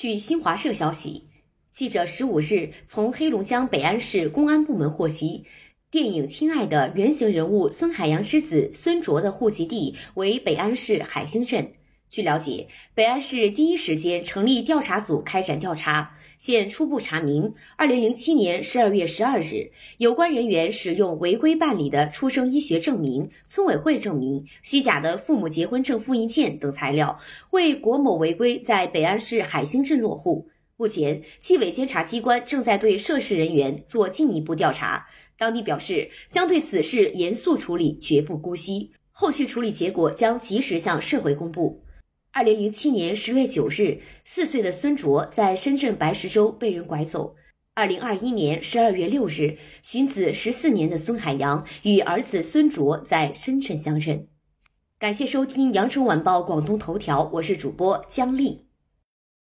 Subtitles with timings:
[0.00, 1.24] 据新华社消息，
[1.72, 5.44] 记者十五日从黑龙江北安市公安部门获悉，
[5.90, 11.72] 电影《亲爱的》原型人物孙海洋之子孙卓的户籍地为北安市海兴镇。
[12.10, 16.16] 据了解，北安市第一时间成立调查组开展调查。
[16.38, 27.18] 现初步查明，二零零七年十二月十二日，有关人员使用违规办理的出生医学证明、村委会证明、虚假的父母结婚证复印件等材料，
[27.50, 30.48] 为郭某违规在北安市海兴镇落户。
[30.76, 35.08] 目前，纪委监察机关正在对涉事人员做进一步调查。
[35.36, 38.92] 当地表示，将对此事严肃处理，绝不姑息。
[39.10, 41.82] 后续处理结果将及时向社会公布。
[42.38, 47.34] 二零零七年十月九日，四岁的孙卓在深圳白石洲被人拐走。
[47.74, 54.28] 二零二一年十二月六日，寻子十四年的孙海洋与儿子孙卓在深圳相认。
[55.00, 58.67] 感谢收听《羊城晚报广东头条》，我是主播姜丽。